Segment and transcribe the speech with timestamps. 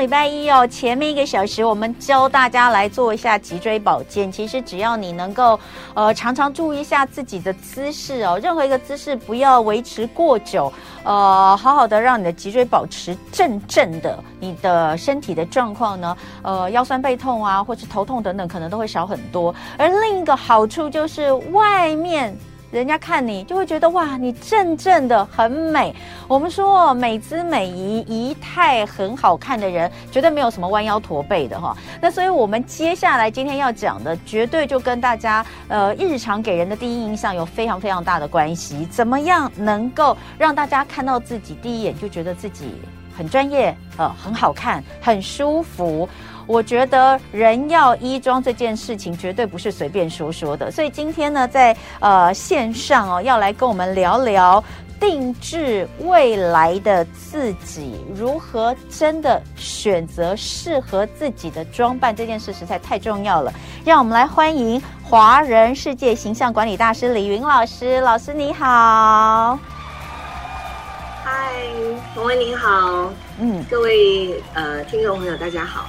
[0.00, 4.32] 礼拜一哦，前面一个小时我们教大家来做一下脊椎保健。
[4.32, 5.60] 其实只要你能够
[5.92, 10.72] 呃常常注意一下自己的姿势哦，任何一个姿势不要维持过久，
[11.04, 19.54] 呃，好好的让你的脊椎保持正正的，你的身体的状况呢，呃，腰酸背痛啊，或是头痛等等，可能都会少很多。
[19.76, 22.34] 而另一个好处就是外面。
[22.70, 25.94] 人家看你就会觉得哇，你正正的很美。
[26.28, 31.76] 我们说美姿美仪、仪态很好看的人，绝对没有什么弯腰驼背的哈。
[32.00, 38.86] 那所以我们接下来今天要讲的，绝对就跟大家呃日常给人的第一印象有非常非常大的关系。
[38.86, 42.74] 怎么样能够让大家看到自己第一眼就觉得自己
[43.16, 46.08] 很专业，呃，很好看，很舒服？
[46.50, 54.62] 我觉得人要衣装这件事情绝对不是随便说说的，所以今天呢，在呃线上哦，要来跟我们聊聊
[54.98, 63.52] 定制未来的自己，如何真的选择适合自己的装扮，这件事实在太重要了。
[63.84, 69.56] 让我们来欢迎华人世界形象管理大师李云老师，老师你好。
[71.22, 71.52] 嗨，
[72.12, 75.86] 冯威你好，嗯，各位呃听众朋友大家好。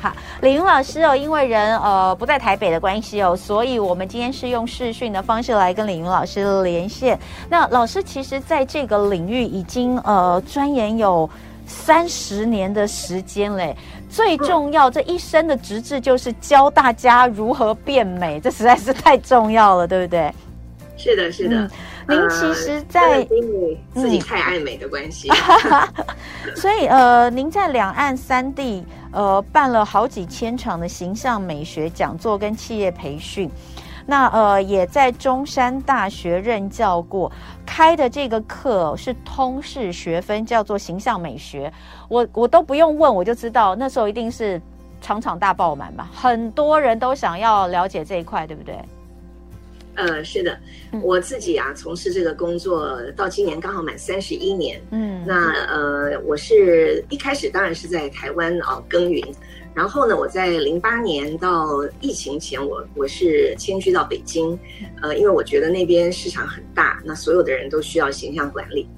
[0.00, 7.18] 好，李云老师哦，因为人呃不在台北的关系哦，所以我们今天是用视讯的方式来跟李云老师连线。
[7.50, 11.28] 那老师其实在这个领域已经呃钻研有
[11.66, 13.76] 三十年的时间嘞。
[14.08, 20.32] 最重要，这一生的职志就是教大家如何变美，这实在是太重要了，对不对？
[20.96, 21.56] 是的，是的。
[21.56, 21.70] 嗯
[22.10, 33.48] 您其实在，在因为自己太爱美的关系，嗯、 所以呃，您在两岸三地呃办了好几千场的形象美学讲座跟企业培训，
[34.06, 37.30] 那呃也在中山大学任教过，
[37.64, 41.72] 开的这个课是通识学分，叫做形象美学。
[42.08, 44.60] 我我都不用问，我就知道那时候一定是
[45.00, 48.76] 场场大爆满吧，很多人都想要了解这一块，对不对？
[50.00, 50.58] 呃，是的，
[51.02, 54.80] 我自己啊，从事这个工作到今年刚好满三十一年。
[54.90, 59.22] 嗯，那呃，我是一开始当然是在台湾啊耕耘，
[59.74, 64.58] 然后呢，我在零八年到疫情前我，我我是迁居到北京，
[65.02, 68.88] 呃，因为我觉得那边市场很大，那所有的人都需要形象管理。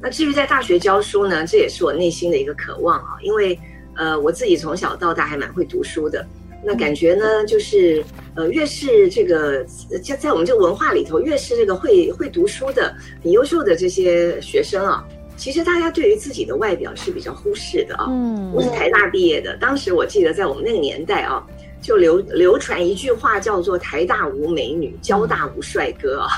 [0.00, 3.56] 那至于在大学教书呢，这也是我内心的一个渴望啊，因为
[3.94, 6.26] 呃，我自己从小到大还蛮会读书的。
[6.62, 8.04] 那感觉呢，就是
[8.34, 9.64] 呃，越是这个
[10.02, 18.06] 在在我们这个文化里头，越是这个会会读书的、很优秀的这些学生啊，其实大家对于自己的外表是比较忽视的啊。
[18.08, 21.46] 嗯，我是台大毕业的，当时我记得在我们那个年代啊，
[21.80, 26.28] 就流流传一句话叫做“台大无美女，交大无帅哥”啊。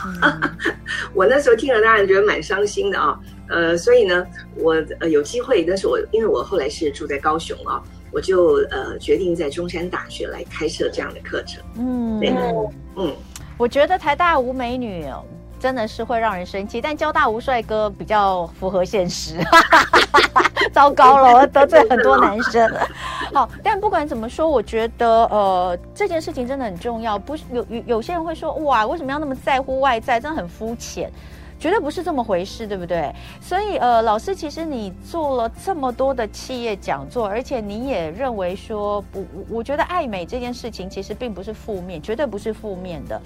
[1.15, 3.19] 我那时候听了，当然觉得蛮伤心的啊。
[3.49, 4.27] 呃，所以呢，
[4.57, 7.83] 我呃有机会，但是我因为我后来是住在高雄啊。
[8.13, 11.63] 我就呃决定在中山大学来开设这样的课程。
[11.77, 12.35] 嗯，对，
[12.97, 13.15] 嗯，
[13.57, 15.07] 我觉得台大无美女
[15.59, 19.37] 真的是会让人生气，但交大无帅哥比较符合现实。
[20.73, 22.71] 糟糕了，我得罪很多男生。
[23.33, 27.19] 好，但不管怎么说，我觉得呃这件事情真的很重要。
[27.19, 30.21] 不是有有有些人会说哇，为什么要那么在乎外在？
[30.21, 31.11] 真的很肤浅。
[31.61, 33.15] 绝对不是这么回事，对不对？
[33.41, 43.21] 所以，呃，老师，其实你做了这么多的企业讲座，而且你也认为说，不，我觉得爱美这件事情其实并不是负面，绝对不是负面的。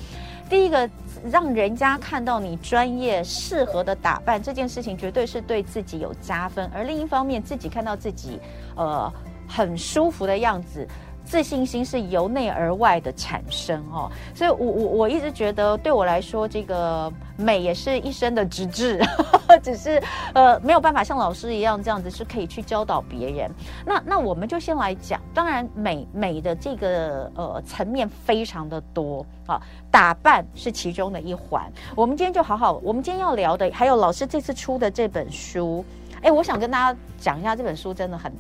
[0.51, 0.91] 第一个，
[1.31, 6.69] 让人家看到你专业、适合的打扮这件事情，绝对是对自己有加分。
[6.75, 8.41] 而另一方面，自己看到自己，
[8.75, 9.11] 呃，
[9.49, 10.87] 很舒服的样子。
[11.25, 19.01] 自信心是由内而外的产生哦，所以我我我一直觉得，对我来说，这个美也是一生的职志，
[19.63, 20.01] 只是
[20.35, 23.51] 呃没有办法像老师一样这样子是可以去教导别人。
[23.85, 31.73] 那那我们就先来讲，当然美美的这个呃层面非常的多啊，打扮是其中的一环。
[31.97, 35.85] 我们今天就好好，我们今天要聊的还有老师这次出的这本书，
[36.23, 38.33] 哎，我想跟大家讲一下这本书真的很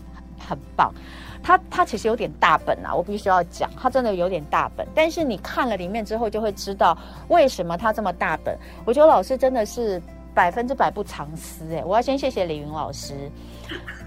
[0.44, 0.92] 很很棒。
[1.42, 4.86] 它它其实有点大本啊，我必须要讲，它真的有点大本。
[4.94, 6.96] 但是你看了里面之后，就会知道
[7.28, 8.56] 为什么它这么大本。
[8.86, 10.00] 我觉得老师真的是
[10.34, 13.12] 百分之百不藏私哎，我要先谢谢李云老师，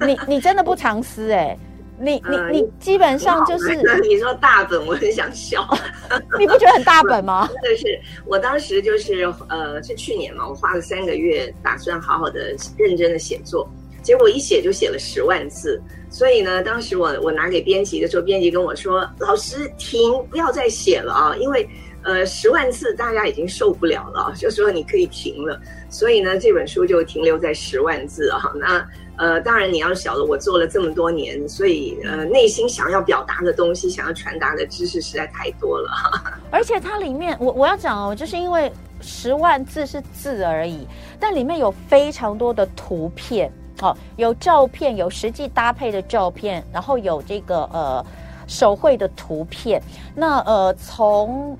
[0.02, 1.56] 你 你真的不藏私哎，
[2.00, 5.64] 你你你基本上就是你说大本，我很想笑，
[6.40, 7.48] 你不觉得很大本吗？
[7.62, 13.70] 真的是，我当时就是呃，是去年嘛，我花了三个月，打算好好的认真的写作。
[14.08, 20.00] 结果一写就写了十万字，所以呢，当时我我拿给编辑的时候，编辑跟我说：“老师停，
[20.30, 21.68] 不要再写了啊，因为
[22.04, 25.60] 呃，十万字大家已经受不了了，就说你可以停了。
[25.90, 28.50] 所以呢，这本书就停留在十万字啊。
[28.56, 28.88] 那
[29.18, 35.92] 呃，当然你要晓得，我做了这么多年，所以呃，内心想要表达的东西，想要传达的知识实在太多了。
[36.50, 38.72] 而且它里面，我我要讲哦，就是因为
[39.02, 40.88] 十万字是字而已，
[41.20, 48.06] 但里面有非常多的图片，好，有照片，有实际搭配的照片，然后有这个呃
[48.48, 49.82] 手绘的图片。
[50.16, 51.56] 那呃从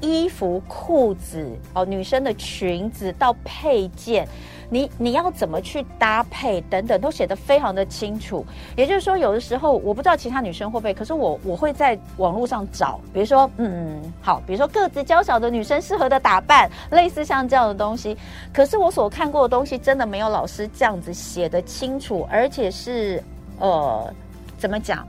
[0.00, 4.26] 衣服、裤子哦，女生的裙子到配件，
[4.70, 8.44] 你你要怎么去搭配等等，都写得非常的清楚。
[8.76, 18.16] 也就是说，有的时候我不知道其他女生会不会，可是我我会在网络上找，比如说嗯好，比如说个子娇小的女生适合的打扮，类似像这样的东西。
[18.52, 23.22] 可是我所看过的东西，真的没有老师这样子写得清楚，而且是
[23.58, 24.12] 呃
[24.58, 25.06] 怎么讲，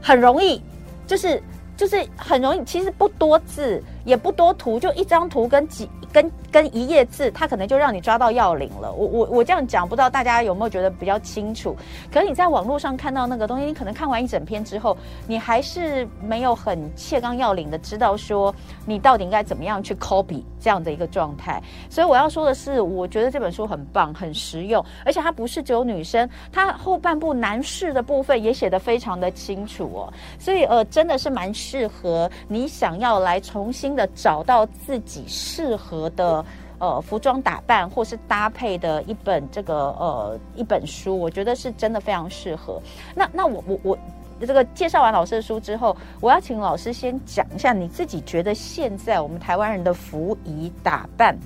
[0.00, 0.62] 很容易
[1.06, 1.42] 就是。
[1.78, 8.90] 就是很容易，其实不多字，也不多图，就一张图跟几跟跟一页字，它可能就让你抓到要领了。
[8.90, 11.76] 我我我这样讲，不知道大家有没有觉得比较清楚？
[12.10, 14.96] 可是你在网络上看到那个东西，你可能看完一整篇之后，
[15.26, 18.54] 你还是没有很切纲要领的知道说
[18.86, 21.62] 你到底应该怎么样去 copy 这样的一个状态。
[21.90, 30.10] 所以我要说的是，我觉得这本书很棒，很实用，而且它不是只有女生，它后半部男士的部分也写得非常的清楚哦。
[30.38, 31.52] 所以呃，真的是蛮。
[31.58, 36.44] 适合你想要来重新找到自己适合的
[36.78, 42.80] 呃服装打扮或是搭配的一本这个呃一本书，我觉得是真的非常适合。
[43.14, 43.98] 那那我我我
[44.40, 51.36] 这个介绍完老师的书之后，我要请老师先讲一下你自己觉得现在我们台湾人的服仪打扮，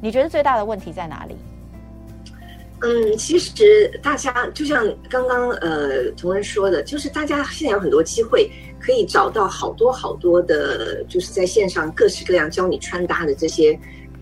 [0.00, 1.36] 你觉得最大的问题在哪里？
[2.82, 8.50] 嗯，其实大家就像刚刚呃同仁说的，就是大家现在有很多机会。
[8.84, 13.78] 可以找到好多好多的，就是在线上各式各样教你穿搭的这些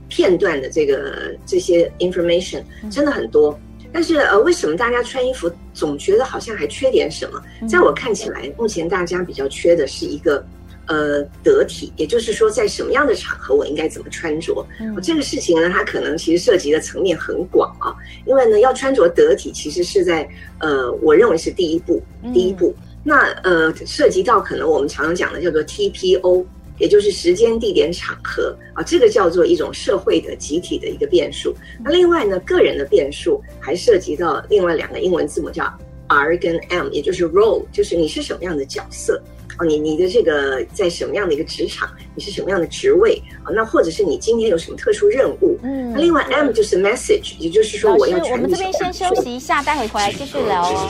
[0.09, 3.59] 片段的这个这些 information 真的很多。
[3.93, 7.43] 但是呃，为什么大家穿衣服总觉得好像还缺点什么？
[7.67, 10.47] 在我看起来，目前大家比较缺的是一个
[10.87, 14.65] 呃得体，也就是说，在什么样的场合我应该怎么穿着。
[15.03, 17.93] 这个事情呢，它可能其实涉及的层面很广啊。
[18.27, 20.27] 因为呢，要穿着得体，其实是在
[20.61, 22.01] 呃，我认为是第一步，
[22.33, 22.73] 第一步。
[23.05, 26.45] 那呃，涉及到可能我们常常讲的叫做 TPO，
[26.79, 31.55] 也就是时间、地点、场合啊，这个叫做一种社会的集体的一个变数。
[31.85, 35.65] 那另外呢，个人的变数还涉及到另外两个英文字母叫
[36.07, 39.21] R 跟 M，也就是 role，就是你是什么样的角色
[39.59, 39.65] 哦？
[39.65, 41.91] 你你的这个在什么样的一个职场？
[42.15, 43.51] 你是什么样的职位啊？
[43.53, 45.59] 那或者是你今天有什么特殊任务？
[45.63, 48.33] 嗯，那另外 M 就是 message，也就是说我要传递。
[48.33, 50.89] 我们这边先休息一下，待会回来继续聊哦。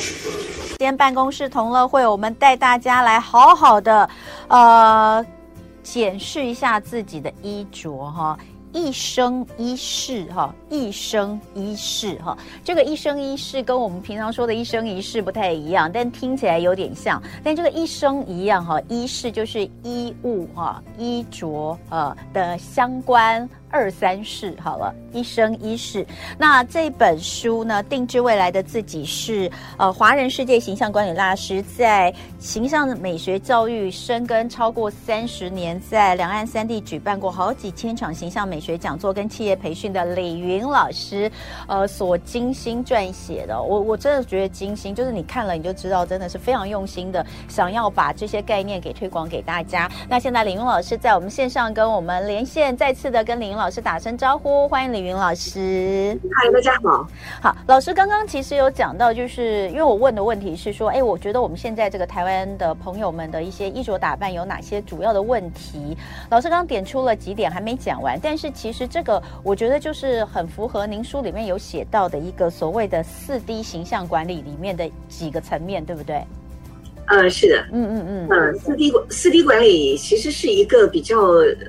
[0.82, 4.10] 今天办公室同乐会，我们带大家来好好的，
[4.48, 5.24] 呃，
[5.80, 8.36] 检视一下自己的衣着哈，
[8.72, 23.48] 一生一世哈，一生一世哈，这个一生一世跟我们平常说的一生一世不太一样，但听起来有点像，但这个一生一样哈，一世就是衣物哈，衣着呃的相关。
[23.70, 26.06] 二三世好了，一生一世。
[26.38, 41.30] 那这本书呢，定制未来的自己是呃华人世界形象管理大师，在形象美学教育深耕超过三十年，在两岸三地举办过好几千场形象美学讲座跟企业培训的李云老师，
[41.66, 43.62] 呃所精心撰写的。
[43.62, 49.90] 我我真的觉得精心，就是你看了你就知道，真的是非常用心的，想要把这些概念给推广给大家。
[50.08, 56.18] 那现在李云老师在我们线上跟我们连线，再次的跟李云老师打声招呼，欢迎李云老师。
[56.32, 57.06] 嗨，大家好。
[57.40, 65.96] 好，老师刚刚其实有讲到，就是因为我问的问题是说，哎，我觉得我们现在这个台湾的朋友们的一些衣着打扮有哪些主要的问题？
[66.30, 68.18] 老师刚刚点出了几点，还没讲完。
[68.22, 76.24] 但是其实这个我觉得就是很符合您书里面有写到的一个所谓的四 D 形象管理里面的几个层面，对不对？
[77.06, 81.20] 呃，是的，嗯嗯嗯，呃，四 D 管四 D 管理其实是一个比较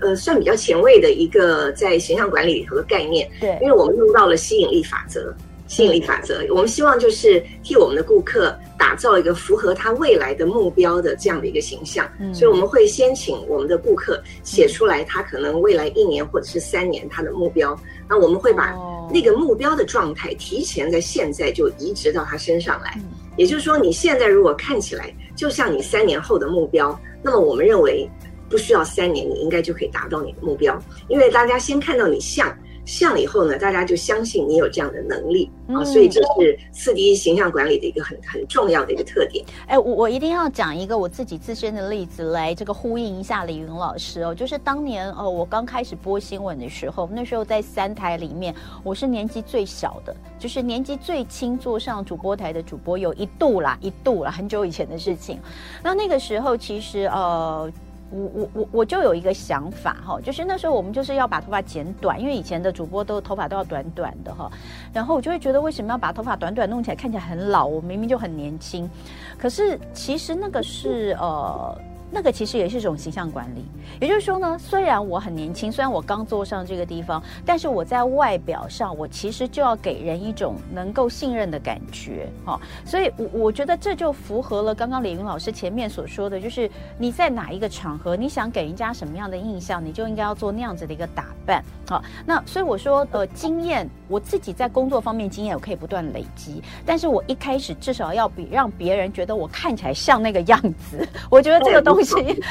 [0.02, 3.30] 呃，算比较前卫的一个在形象管理里头的概念。
[3.42, 5.34] 对，因为我们用到了吸引力法则，
[5.68, 12.10] 吸引力法则，我们希望就是替我们的顾客打造一个符合他未来的目标的这样的一个形象。
[12.20, 18.74] 嗯，所以我们会先请我们的顾客写出来他可能未来一年或者是三年他的目标，那我们会把
[19.12, 22.98] 那个目标的状态提前在现在就移植到他身上来。
[23.36, 28.10] 也就是说，你现在如果看起来，就像你三年后的目标，那么我们认为
[28.50, 30.80] 不需要三年，你应该就可以达到你的目标。
[31.08, 39.46] 因为大家先看到你像，像以后呢，大家就相信你有这样的能力啊、嗯，所以这是四 D 形象管理的一个很很重要的一个特点。
[39.68, 55.40] 哎，我我一定要讲一个我自己自身的例子来这个呼应一下李云老师哦，就是当年呃我刚开始播新闻的时候，那时候在三台里面，我是年纪最小的，就是年纪最轻坐上主播台的主播，有一度啦，一度啦，很久以前的事情。
[55.82, 57.72] 那那个时候其实呃。
[58.14, 64.52] 我我我我就有一个想法哈，就是那时候我们就是要把头发剪短，因为以前的主播都头发都要短短的哈，
[64.94, 67.66] 然后我就会觉得为什么要把头发短短弄起来，看起来很老？
[67.66, 68.90] 我明明就很年轻，
[69.38, 71.76] 可是其实那个是呃。
[72.14, 73.66] 那个其实也是一种形象管理，
[74.00, 102.03] 也就是说呢，虽然我很年轻，虽然我刚坐上这个地方，但是我在外表上，我其实就要给人一种能够信任的感觉，哈、所以，我我觉得这就符合了刚刚李云老师前面所说的，就是你在哪一个场合，你想给人家什么样的印象，你就应该要做那样子的一个打扮，好、那所以我说，呃，经验，我自己在工作方面经验，我可以不断累积，但是我一开始至少要比让别人觉得我看起来像那个样子，我觉得这个东西。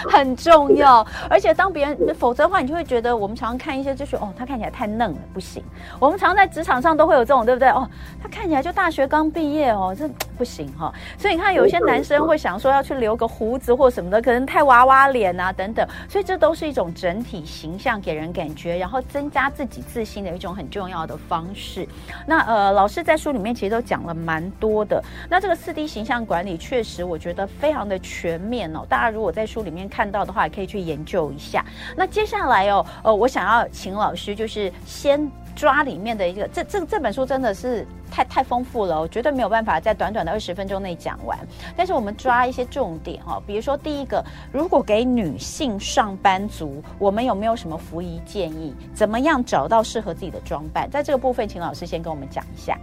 [0.08, 5.62] 很重要，而且当别人，否则的话，你就会觉得我们常常看一些，就是哦，他看起来太嫩了，不行。
[5.98, 7.68] 我们常常在职场上都会有这种，对不对？
[7.68, 7.88] 哦，
[8.22, 15.86] 他看起来就大学刚毕业哦，这不行哈、所以你看，有些男生会想说要去留个胡子或什么的，可能太娃娃脸啊等等。
[16.08, 21.86] 所以这都是一种整体形象给人感觉，然后增加自己自信的一种很重要的方式。
[22.26, 25.02] 那呃，老师在书里面其实都讲了蛮多的。
[25.28, 28.84] 那这个四 D 形象管理确实我觉得非常的全面哦。
[28.88, 31.64] 大家如果在在书里面看到的话，可以去研究一下。
[31.96, 41.36] 那接下来哦，呃，我想要请老师，就是先抓里面的一个，这这这本书真的是太太丰富了，我绝对没有办法在短短的二十分钟内讲完。
[41.76, 48.72] 但是我们抓一些重点、哦，比如说第一个，如果给女性上班族，我们有没有什么服仪建议？
[48.94, 50.88] 怎么样找到适合自己的装扮？
[50.88, 52.78] 在这个部分，请老师先跟我们讲一下。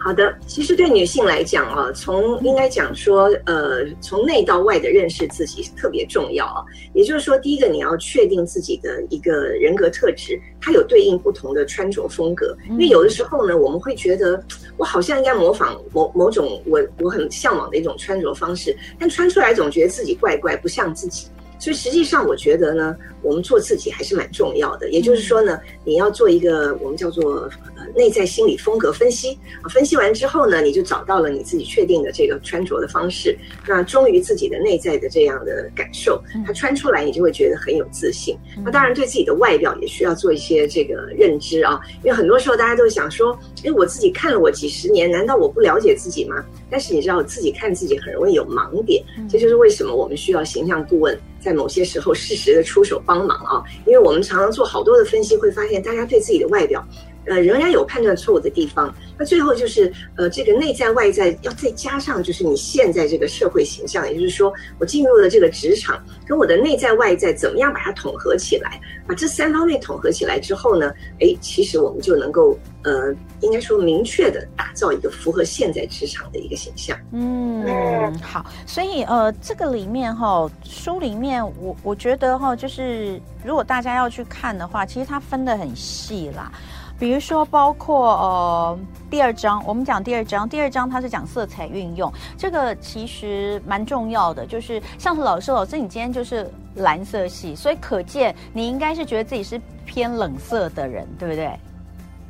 [0.00, 6.64] 好的，其实对女性来讲啊，从应该讲说，呃，从内到外的认识自己特别重要啊。
[6.94, 12.56] 也就是说，第一个你要确定自己的一个人格特质，它有对应不同的穿着风格。
[12.70, 14.42] 因为有的时候呢，我们会觉得
[14.76, 21.26] 我好像应该模仿某某种我我很向往的一种穿着方式，但穿出来总觉得自己怪怪，不像自己。
[21.58, 24.90] 所以实际上，我觉得呢，我们做自己还是蛮重要的。
[24.90, 29.68] 也就是说呢，你要做一个我们叫做呃内在心理风格分析啊。
[29.68, 33.36] 分析完之后呢，你就找到了你自己确定的这个穿着的方式，
[33.66, 38.38] 那忠于自己的内在的这样的感受，它穿出来你就会觉得很有自信。
[38.64, 46.36] 那当然对自己的外表也需要做一些这个认知啊，因为很多时候大家都想说，哎，我自己看了我几十年，难道我不了解自己吗？
[46.70, 51.18] 但是你知道，自己看自己很容易有盲点，这就是为什么我们需要形象顾问。
[51.40, 56.84] 在某些时候适时的出手帮忙啊，因为我们常常做好多的分析，会发现大家对自己的外表，
[57.28, 58.94] 呃，仍然有判断错误的地方。
[59.18, 76.96] 那最后就是，呃，这个内在外在要再加上，就是你现在这个社会形象，也就是说，我进入了这个职场，跟我的内在外在怎么样把它统合起来，把这三方面统合起来之后呢，哎，其实我们就能够，呃，应该说明确的打造一个符合现在职场的一个形象。
[77.12, 86.52] 嗯，好，所以呃，这个里面哈、哦，书里面我我觉得哈、哦，就是如果大家要去看的话，其实它分得很细啦。
[86.98, 88.78] 比如说，包括呃
[89.08, 94.44] 第二章，我们讲第二章，第二章它是讲色彩运用，这个其实蛮重要的。
[94.44, 101.46] 就是像是老师，老师你今天就是蓝色系，所以可见你应该是觉得自己是偏冷色的人，对不对？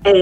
[0.04, 0.12] 哎，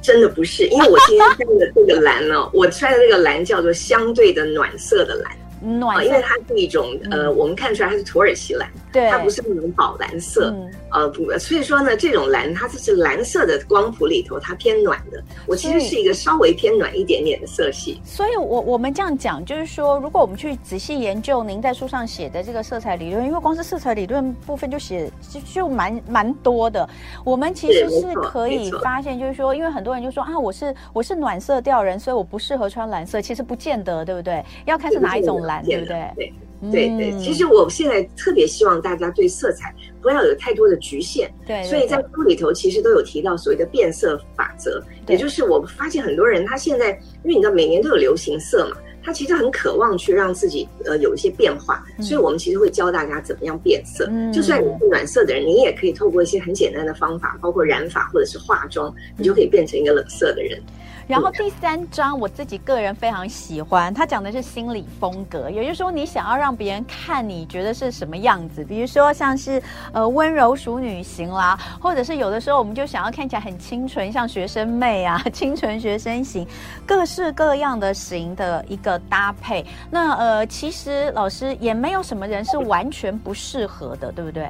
[0.00, 5.36] 真的不是，因为我今天穿的这个蓝呢， 我穿的这个蓝叫做相对的暖色的蓝。
[5.60, 15.22] 暖，因为它是一种呃、嗯，我们看出来它是土耳其蓝，对，它不是那种宝蓝色，嗯、呃不，所以说呢，这种蓝它就是蓝色的光谱里头，它偏暖的。
[15.46, 18.00] 我其实是一个稍微偏暖一点点的色系。
[18.04, 26.88] 所以我我们这样讲，就是说，如果我们去仔细研究您在书上写的这个色彩理论，因为光是色彩理论部分就写就就蛮蛮多的。
[27.24, 33.20] 我们其实是可以发现，就是说，因为很多人就说啊，我是我是暖色调人，所以我不适合穿蓝色。
[33.20, 34.44] 其实不见得，对不对？
[34.64, 35.58] 要看是哪一种蓝。
[35.68, 36.10] 对不对？
[36.16, 36.32] 对
[36.72, 41.32] 对对，其实我现在特别希望大家对色彩不要有太多的局限。
[41.46, 46.90] 对，所以在书里头其实都有提到所谓的变色法则，也就是我发现很多人他现在，
[47.22, 54.06] 因为你知道每年都有流行色嘛，他其实很渴望去让自己呃有一些变化，所以我们其实会教大家怎么样变色。
[54.10, 60.60] 嗯，就算你是暖色的人，你也可以透过一些很简单的方法，包括染发或者是化妆，你就可以变成一个冷色的人。
[61.08, 69.60] 然后第三章我自己个人非常喜欢，它讲的是心理风格，也就是说你想要让别人看你觉得是什么样子，比如说像是
[69.92, 76.46] 呃温柔淑女型啦，或者是有的时候我们就想要看起来很清纯，像学生妹啊， 清纯学生型，
[76.84, 79.64] 各式各样的型的一个搭配。
[79.90, 84.46] 那呃其实老师也没有什么人是完全不适合的，对不对？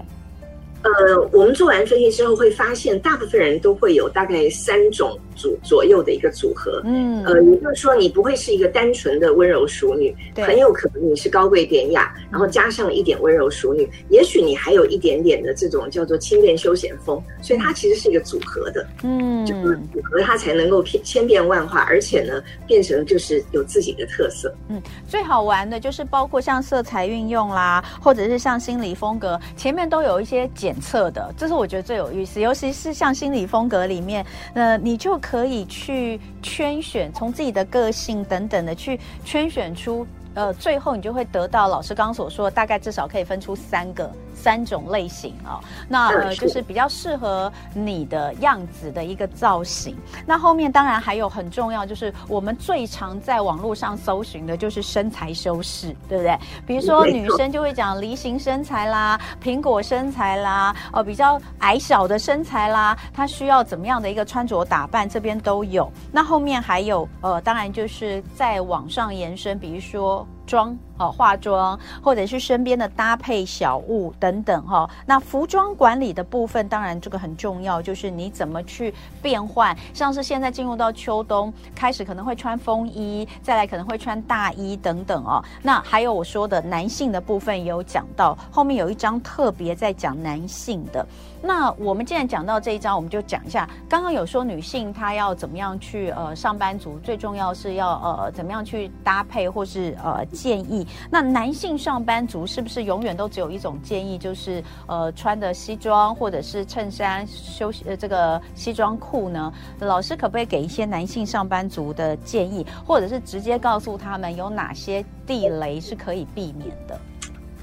[0.82, 6.80] 呃，我们做完分析之后会发现，大部分人都会有大概三种组左右的一个组合。
[6.84, 18.86] 嗯，呃，也就是说，你不会是一个单纯的温柔淑女，很有可能你是高贵典雅，然后加上一点温柔淑女，也许你还有一点点的这种叫做轻便休闲风，所以它其实是一个组合的。
[19.02, 24.54] 嗯，就是组合它才能够千变万化，而且呢，变成就是有自己的特色。
[24.68, 30.67] 嗯，最好玩的就是包括像色彩运用啦，或者是像心理风格，前面都有一些简。
[30.68, 34.22] 检测的，这是我觉得最有意思，尤其是像心理风格里面，
[34.52, 44.12] 呃，你就可以去圈选，从自己的个性等等的去圈选出，呃，最后你就会得到老师刚刚所说，大概至少可以分出三个。
[44.38, 49.96] 三种类型啊、哦，那呃就是比较适合你的样子的一个造型。
[50.24, 56.38] 那后面当然还有很重要，就是我们最常在网络上搜寻的就是身材修饰，对不对？
[56.66, 65.90] 比如说女生就会讲梨形身材啦、苹果身材啦，哦比较矮小的身材啦，她需要怎么样的一个穿着打扮，这边都有。
[66.12, 70.26] 那后面还有呃，当然就是在网上延伸，比如说。
[70.48, 79.76] 妆哦，化妆或者是身边的搭配小物等等哈、那服装管理的部分，当然这个很重要，就是你怎么去变换。
[79.94, 85.42] 像是现在进入到秋冬，开始可能会穿风衣，再来可能会穿大衣等等哦。
[85.62, 91.06] 那还有我说的男性的部分也有讲到，后面有一章特别在讲男性的。
[91.40, 93.68] 那我们既然讲到这一章，我们就讲一下。
[93.88, 100.84] 刚刚有说女性她要怎么样去呃上班族，最重要是要呃怎么样去搭配或是呃建议。
[101.10, 109.52] 那男性上班族是不是永远都只有一种建议，就是呃穿的西装或者是衬衫休息呃这个西装裤呢？
[109.80, 117.00] 老师可不可以给一些男性上班族的建议，或者是直接告诉他们有哪些地雷是可以避免的？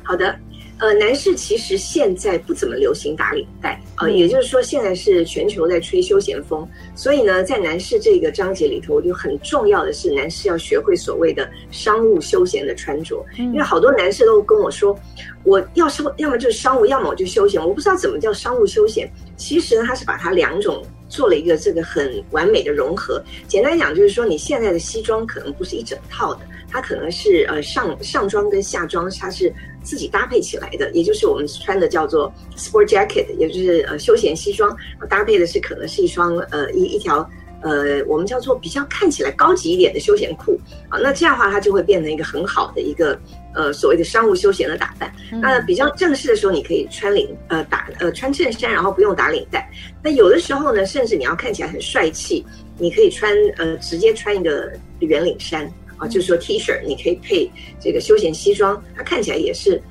[0.04, 0.36] 好的。
[0.78, 14.98] 呃，男士其实现在不怎么流行打领带啊，呃，也就是说现在是全球在吹休闲风，所以呢，在男士这个章节里头，就很重要的是，男士要学会所谓的商务休闲的穿着，因为好多男士都跟我说，
[15.46, 19.10] 我要是要么就是商务，要么我就休闲，我不知道怎么叫商务休闲。
[19.38, 23.24] 其实呢，他是把它两种做了一个这个很完美的融合。
[23.48, 29.54] 简单讲就是说，你现在的西装可能不是一整套的，它可能是呃上上装跟下装它是。
[29.86, 34.76] 自己搭配起来的，也就是我们穿的叫做 sport jacket，也就是呃休闲西装，
[35.08, 37.18] 搭配的是可能是一双呃一一条
[37.62, 43.16] 呃我们叫做比较看起来高级一点的休闲裤啊，那这样的话它就会变成一个很好的一个
[43.56, 45.12] 呃所谓的商务休闲的打扮。
[45.32, 49.68] 嗯、那比较正式的时候，你可以穿领呃打呃穿衬衫，然后不用打领带。
[50.04, 52.46] 那有的时候呢，甚至你要看起来很帅气，
[52.78, 55.68] 你可以穿呃直接穿一个圆领衫。
[55.98, 59.82] 啊，就是说 T 恤，你可以配这个休闲西装，它看起来也是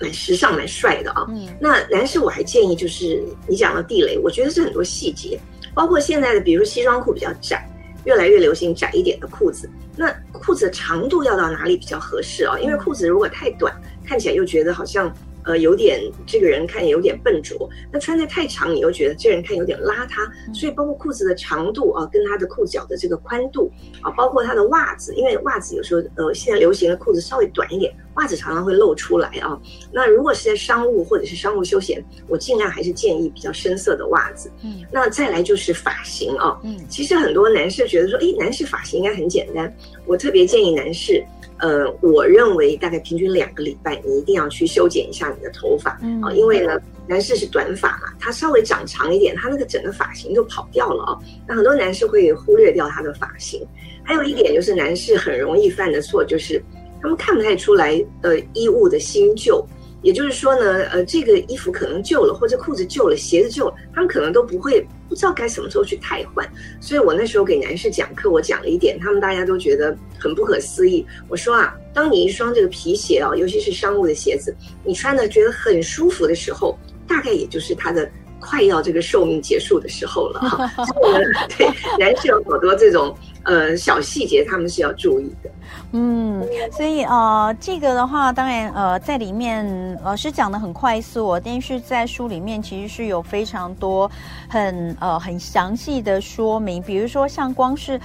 [0.00, 1.26] 蛮时尚、蛮帅的啊。
[1.28, 5.36] 嗯，那男士我还建议，就是你讲的地雷，我觉得是很多细节，
[5.74, 7.68] 包括现在的，比如说西装裤比较窄，
[8.04, 9.68] 越来越流行窄一点的裤子。
[10.00, 12.58] 那裤子的长度要到哪里比较合适啊？
[12.58, 13.70] 因为裤子如果太短，
[14.02, 15.14] 看起来又觉得好像。
[15.44, 23.70] 呃，有点这个人看有点笨拙，那穿的太长，你又觉得这人看有点邋遢，所以包括裤子的长度啊，跟他的裤脚的这个宽度
[24.02, 29.58] 啊，包括他的袜子，因为袜子有时候呃，现在流行的裤子稍微短一点，袜子常常会露出来啊。
[29.92, 34.50] 那如果是在商务或者是商务休闲，我尽量还是建议比较深色的袜子。
[34.62, 39.74] 嗯，那再来就是发型啊，嗯，其实很多男士觉得说，诶，男士发型应该很简单，
[40.06, 41.24] 我特别建议男士。
[41.60, 51.18] 呃，我认为大概平均两个礼拜，你一定要去修剪一下你的头发啊，嗯、因为呢，男士是短发嘛，他稍微长长一点，他那个整个发型就跑掉了啊。
[51.46, 53.66] 那很多男士会忽略掉他的发型。
[54.02, 56.62] 还有一点就是，男士很容易犯的错就是，
[57.00, 59.64] 他们看不太出来呃衣物的新旧。
[60.02, 66.48] 也就是说呢，呃，这个衣服可能旧了，或者裤子旧了，鞋子旧了，他们可能都不会不知道该什么时候去汰换。
[66.80, 71.04] 所以我那时候给男士讲课，我讲了一点，他们大家都觉得很不可思议。
[71.28, 80.66] 我说啊，当你一双这个皮鞋啊，尤其是商务的鞋子，你穿的觉得很舒服的时候，大概也就是它的快要这个寿命结束的时候了哈。
[80.86, 81.20] 所以呢，
[81.58, 81.66] 对，
[81.98, 85.50] 男士有好多这种呃小细节，他们是要注意的。
[85.92, 94.10] 嗯，所以呃，这个的话，当然呃，在里面老师讲的很快速哦，但是在书里面其实是有非常多
[94.48, 98.00] 很呃很详细的说明，比如说像光是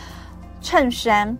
[0.62, 1.38] 衬衫。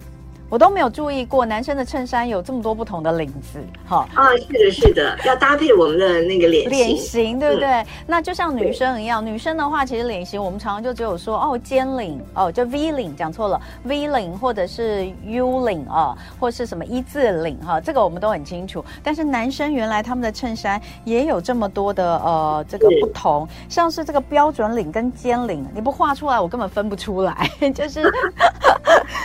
[0.50, 4.08] 我都没有注意过，男生的衬衫有这么多不同的领子，哈。
[4.14, 7.68] 啊，是的，是的，要搭配我们的那个脸脸型，对不对？
[7.68, 18.86] 嗯、那就像女生一样，女生的话，其实脸型我们常常就只有说哦，尖领哦，就 V 领，讲错了，V 领或者是 U 领啊，或是什么一字领哈，这个我们都很清楚。
[19.04, 28.04] 但是男生原来他们的衬衫也有这么多的呃这个不同，像是这个标准领跟尖领，你不画出来，我根本分不出来， 就是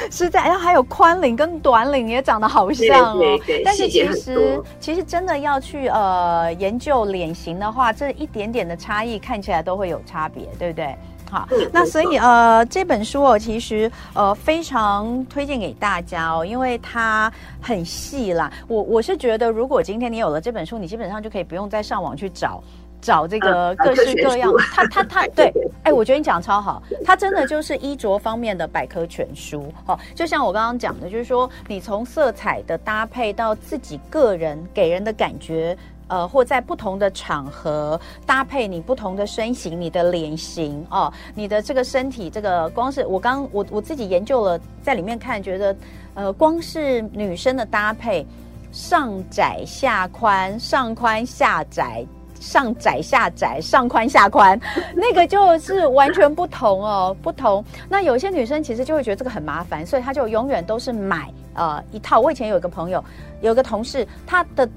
[0.11, 1.21] 是在，然后还有宽。
[1.21, 10.97] 领跟短领也长得好像哦，但是其实其实真的要去呃研究脸型的话，这一点点的差异看起来都会有差别，对不对？
[11.31, 18.51] 好，那所以呃这本书哦，其实呃非常推荐给大家哦，因为它很细啦。
[18.67, 22.63] 我我是觉得，如果今天你有了这本书，你基本上就可以不用再上网去找。
[23.01, 29.73] 找这个各式各样，他他他 对，哎，我觉得你讲的超好，他真的就是衣着方面的百科全书。
[29.85, 35.77] 好，就像我刚刚讲的，就是说你从色彩的搭配到自己个人给人的感觉，
[36.09, 45.77] 呃，或在不同的场合搭配你不同的身形、你的脸型哦，你的这个身体，这个光是我刚我我自己研究了，在里面看，觉得
[46.15, 48.27] 呃，光是女生的搭配，
[48.73, 52.05] 上窄下宽，上宽下窄。
[52.41, 54.59] 上窄下窄，上宽下宽，
[54.97, 57.65] 那个就是完全不同哦，不同。
[57.89, 62.19] 那有些女生其实就会觉得这个很麻烦，所以她就永远都是买呃一套。
[62.19, 63.05] 我以前有一个朋友，
[63.43, 64.69] 有个同事，她的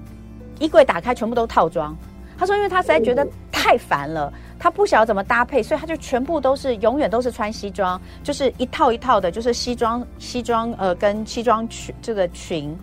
[0.59, 1.95] 衣柜打开全部都套装。
[2.37, 12.77] 她说，因为她实在觉得太烦了，她不晓得怎么搭配，所以她就全部都是永远都是穿西装，就是一套一套的，就是西装西装呃跟西装裙这个裙。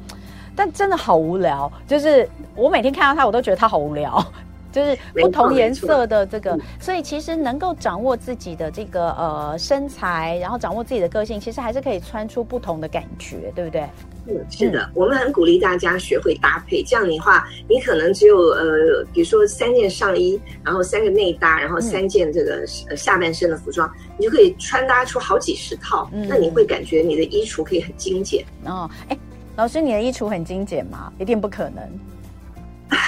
[0.57, 4.23] 但真的好无聊，就是我每天看到他，我都觉得他好无聊。
[4.73, 13.85] 就是不同颜色的这个，所以其实能够掌握自己的这个呃身材，然后掌握自己的个性，其实还是可以穿出不同的感觉，对不对？
[14.27, 16.83] 嗯，是的，我们很鼓励大家学会搭配。
[16.83, 26.09] 这样的话，你可能只有呃，比如说三件上衣，然后三个内搭，然后三件这个呃下半身的服装，你就可以穿搭出好几十套。
[26.13, 28.89] 嗯，那你会感觉你的衣橱可以很精简哦。
[29.09, 29.19] 哎，
[29.57, 31.11] 老师，你的衣橱很精简吗？
[31.19, 31.83] 一定不可能。
[32.91, 32.99] 哈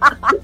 [0.00, 0.38] 哈哈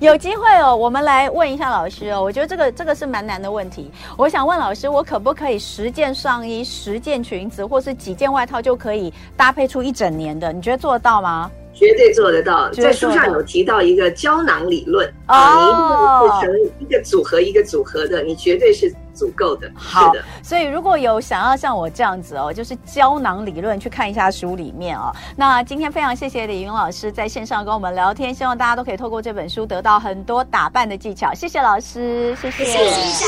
[0.00, 2.22] 有机会哦，我们来问一下老师哦。
[2.22, 3.90] 我觉得这个这个是蛮难的问题。
[4.16, 10.52] 我想问老师，我可不可以十件上衣、十件裙子，或是几件外套就可以搭配出一整年的？
[10.52, 11.50] 你觉得做得到吗？
[11.80, 19.66] 绝对做得到，在书上有提到一个胶囊理论啊，你一定会成一个组合一个组合的，你绝对是足够的。
[19.74, 25.10] 好的，所以如果有想要像我这样子哦，就是胶囊理论，去看一下书里面哦。
[25.34, 31.32] 那今天非常谢谢李云老师在线上跟我们聊天，希望大家都可以透过这本书得到很多打扮的技巧。
[31.32, 32.62] 谢谢老师，谢谢。
[32.66, 33.24] 谢谢。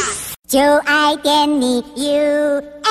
[0.47, 2.83] 就爱点你 UFO。